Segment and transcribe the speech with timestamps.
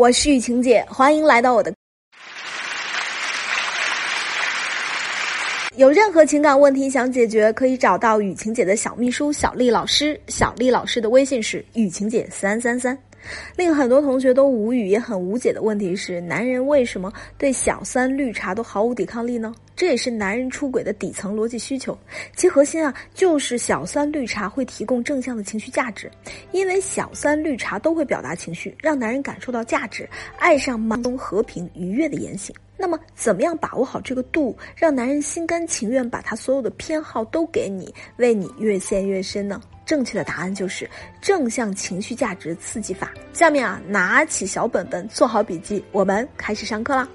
[0.00, 1.70] 我是雨晴姐，欢迎来到我的。
[5.76, 10.18] 有任何情感问题想解决，可以找到雨晴姐的小秘书小丽老师。
[10.28, 12.96] 小丽老师的微信是雨晴姐三三三。
[13.54, 19.54] 令很多同学都无语也很无解的问题是：男人为什么对小三绿茶都毫无抵抗力呢？
[19.80, 21.98] 这也是男人出轨的底层逻辑需求，
[22.36, 26.10] 其核心啊就是小三绿茶会提供正向的情绪价值，
[26.52, 30.06] 因为小三绿茶都会表达情绪，让男人感受到价值，
[30.38, 32.54] 爱上慢中和平愉悦的言行。
[32.76, 39.62] 那么，怎么样把握好这个度，让男人心甘情愿把他所有的偏好都给你，为你越陷越深呢？
[39.86, 40.86] 正确的答案就是
[41.22, 43.10] 正向情绪价值刺激法。
[43.32, 47.08] 下面啊，拿起小本本，做好笔记，我们开始上课啦。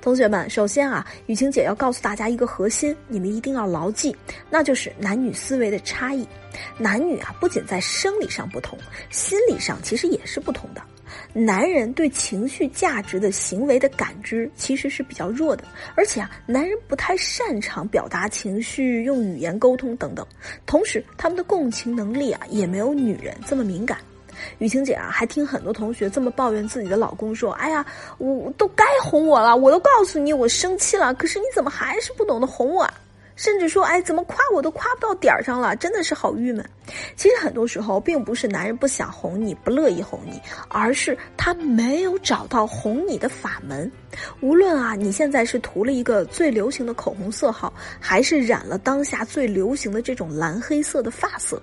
[0.00, 4.14] 同学们，首先啊，雨晴姐要告诉大家一个核心，你们一定要牢记，
[4.50, 6.26] 那就是男女思维的差异。
[6.78, 8.78] 男女啊，不仅在生理上不同，
[9.10, 10.82] 心理上其实也是不同的。
[11.34, 20.26] 男人对情绪价值的行为的感知其实是比较弱的，而且啊，男人不太擅长表达情绪、用语言沟通等等。
[20.66, 23.98] 同时，他们的共情能力啊，也没有女人这么敏感。
[24.58, 27.84] 雨晴姐啊，还听很多同学这么抱怨自己的老公说：“哎呀，
[28.18, 32.88] 我都该哄我了，我都告诉你我生气了，可是你怎么还是不懂得哄我？”
[33.42, 36.64] 甚至说，哎，怎么夸我都夸不到点儿上了，真的是好郁闷。
[37.16, 43.90] 其实很多时候，并不是男人不想哄你，不乐意哄你，而是他没有找到哄你的法门。
[44.40, 51.60] 无论啊，你现在是涂了一个最流行的口红色号，还是染了当下最流行的这种蓝黑色的发色，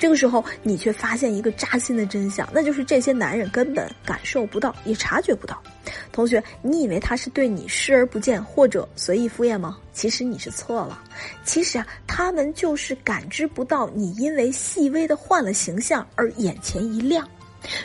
[0.00, 5.62] 这个时候你却发现一个扎心的真相，那就是这些男人根本感受不到，也察觉不到。
[6.12, 9.78] 同学，你以为他是对你视而不见或者随意敷衍吗？
[9.92, 11.02] 其实你是错了。
[11.44, 17.28] 其实啊，他们就是感知不到你因为细微的换了形象而眼前一亮。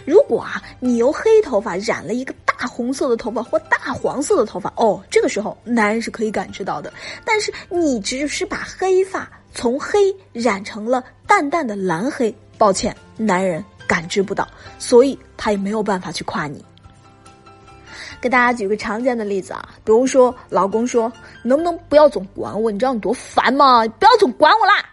[0.05, 6.93] 如果啊，你由黑头发染了一个大红色的头发或大黄色的头发，哦，这个时候男人是可以感知到的。
[7.25, 14.47] 但是你只是把黑发从黑染成了淡淡的蓝黑，抱歉，男人感知不到，
[14.79, 16.63] 所以他也没有办法去夸你。
[18.21, 21.11] 给大家举个常见的例子啊，比如说老公说
[21.43, 22.71] ：“能不能不要总管我？
[22.71, 23.85] 你知道你多烦吗？
[23.87, 24.83] 不要总管我啦！”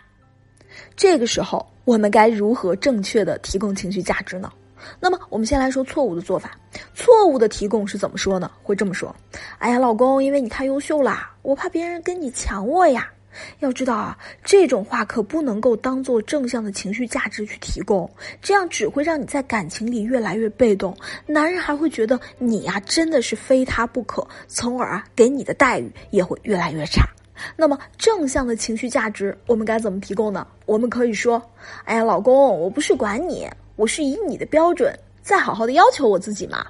[0.97, 4.53] 这个时候我们该如何正确的提供情绪价值呢？
[4.99, 6.51] 那么我们先来说错误的做法。
[6.95, 8.51] 错误的提供是怎么说呢？
[8.63, 9.15] 会这么说
[9.59, 13.09] ：“哎呀，老公，因为你太优秀啦，我怕别人跟你抢我呀。”
[13.61, 18.11] 要知道啊，这种话可不能够当做正向的情绪价值去提供，
[18.41, 27.09] 这样只会让你在感情里越来越被动，男人还会觉得你呀真的是非他不可，从而啊给你的待遇也会越来越差。
[27.57, 30.47] 那么正向的情绪价值我们该怎么提供呢？
[30.65, 31.43] 我们可以说
[31.85, 36.67] ：“哎呀，老公，我不是管你，我是以你的标准再好好的要求我自己嘛。”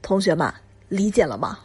[0.00, 0.52] 同学们
[0.88, 1.58] 理解了吗？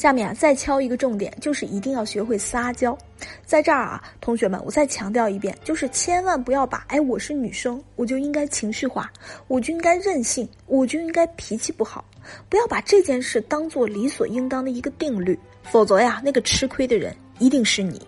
[0.00, 2.96] 下面啊，再敲一个重点，就是一定要学会撒娇。
[3.44, 9.12] 在这儿啊，同学们，我再强调一遍，就是千万不要把“哎，我是女生，我就应该情绪化，
[9.46, 12.02] 我就应该任性，我就应该脾气不好”，
[12.48, 18.00] 不要把这件事当做理所应当的一个定律，否则呀，那个吃亏的人一定是你。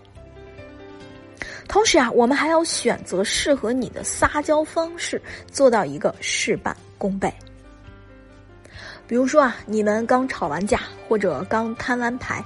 [1.67, 5.21] 同时啊，我们还要选择适合你的撒娇方式，
[5.51, 7.31] 做到一个事半功倍。
[9.07, 12.43] 比如说啊，你们刚吵完架，或者刚摊完牌，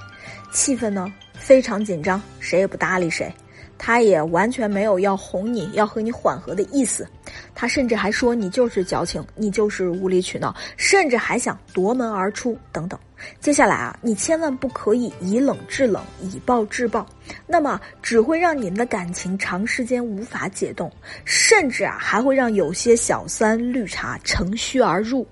[0.52, 3.32] 气氛呢非常紧张，谁也不搭理谁，
[3.78, 7.08] 他也完全没有要哄你、要和你缓和的意思，
[7.54, 12.98] 他甚至还说你就是矫情，你就是无理取闹，甚至还想夺门而出等等。
[13.40, 17.04] 接下来啊，你千万不可以以冷制冷，以暴制暴，
[17.46, 20.90] 那么只会让你们的感情长时间无法解冻，
[21.24, 25.26] 甚至啊还会让有些小三绿茶乘虚而入。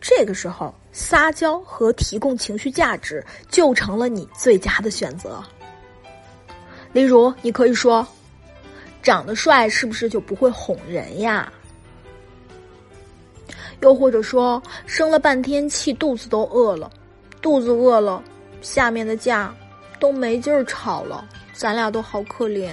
[0.00, 5.42] 这个时候，撒娇和提供情绪价值就成了你最佳的选择。
[6.92, 8.06] 例如，你可以说
[9.02, 11.52] ：“长得帅是不是就不会哄人呀？”
[13.82, 16.90] 又或者说：“生了半天气，肚子都饿了，
[17.42, 18.22] 肚子饿了，
[18.62, 19.54] 下面的架
[19.98, 22.72] 都没劲儿吵了，咱俩都好可怜。”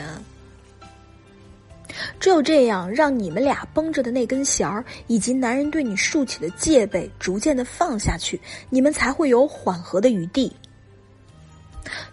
[2.19, 10.53] 只有这样，让你们俩绷着的那根弦儿，以及男人对你竖起的戒备，逐渐的放下去，你们才会有缓和的余地。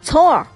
[0.03, 0.47] 从而，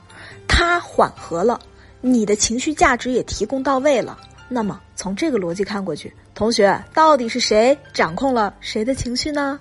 [0.47, 1.59] 他缓和了，
[2.01, 4.19] 你的情绪价值也提供到位了。
[4.49, 9.59] 那么，从这个逻辑看过去，同学到底是谁掌控了谁的情绪呢？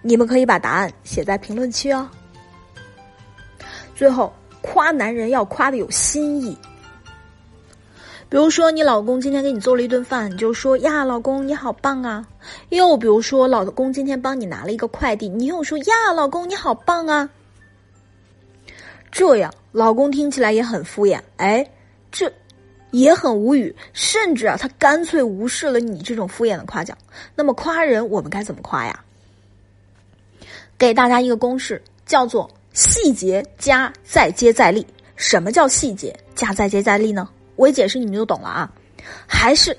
[0.00, 2.08] 你们可以把答案写在评论区哦。
[3.96, 6.56] 最后，夸男人要夸的有新意。
[8.32, 12.26] 比如说，你老公今天给你做了一顿饭，你就说呀，老公你好棒啊。
[12.70, 17.28] 又比如说，老公今天帮你拿了一个快递，你又说呀，老公你好棒啊。
[19.10, 21.70] 这样，老公听起来也很敷衍，哎，
[22.10, 22.32] 这
[22.90, 26.96] 也很无语，甚至啊，他干脆无视了你这种敷衍的夸奖。
[27.34, 29.04] 那么，夸人我们该怎么夸呀？
[30.78, 34.86] 给大家一个公式，叫做细节加再接再厉。
[35.16, 37.28] 什么叫细节加再接再厉呢？
[37.62, 38.72] 我一解释你们就懂了啊！
[39.24, 39.76] 还是，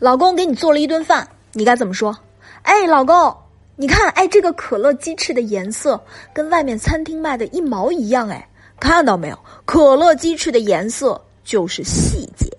[0.00, 2.18] 老公给你做了一顿饭，你该怎么说？
[2.62, 3.32] 哎，老公，
[3.76, 8.48] 你看，哎，这个可乐鸡翅的颜色跟外面餐厅卖的一毛一样，哎，
[8.80, 9.38] 看到没有？
[9.64, 12.50] 可乐鸡翅的颜色就是细节。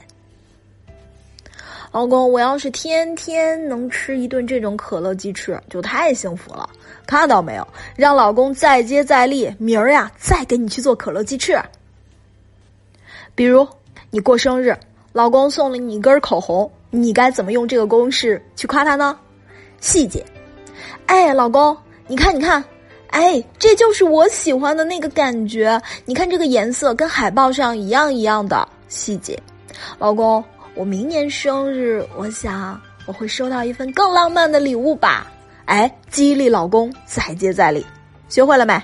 [1.91, 6.69] 老公，我要是天天能吃一顿这种可乐鸡翅，就太幸福了。
[7.06, 7.67] 看到没有？
[7.97, 11.62] 让老公再接再厉，明儿呀再给你去做可乐鸡翅。
[13.35, 13.67] 比如。
[14.13, 14.78] 你过生日，
[15.13, 19.18] 老公送了你一根口红，你该怎么用这个公式去夸他呢？
[19.80, 20.22] 细节，
[21.06, 21.75] 哎，老公，
[22.08, 22.62] 你看，你看，
[23.08, 25.81] 哎，这就是我喜欢的那个感觉。
[26.04, 28.68] 你看这个颜色跟海报上一样一样的。
[28.90, 29.42] 细节，
[29.98, 30.44] 老公，
[30.75, 35.31] 我明年生日，我想我会收到一份更浪漫的礼物吧。
[35.63, 37.86] 哎，激励老公再接再厉，
[38.28, 38.78] 学会了没？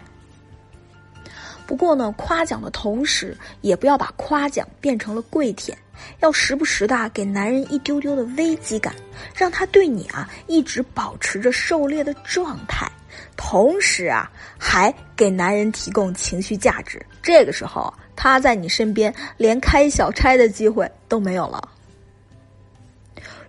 [1.68, 5.78] 不过呢，夸奖的同时，也不要把夸奖变成了跪舔，
[6.22, 8.96] 要时不时的给男人一丢丢的危机感，
[9.36, 12.90] 让他对你啊一直保持着狩猎的状态，
[13.36, 17.06] 同时啊还给男人提供情绪价值。
[17.22, 21.70] 这个时候，他在你身边连开小差的机会都没有了。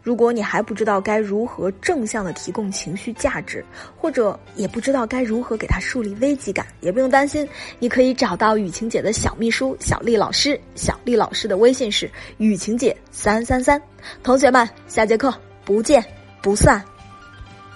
[0.09, 3.63] 如果你还不知道该如何正向的提供情绪价值，
[3.95, 7.47] 或者也不知道该如何给他树立危机感，也不用担心，
[7.79, 10.59] 你可以找到雨晴姐的小秘书小丽老师。
[10.75, 13.79] 小丽老师的微信是雨晴姐三三三。
[14.23, 15.31] 同学们，下节课
[15.63, 16.03] 不见
[16.41, 16.83] 不散。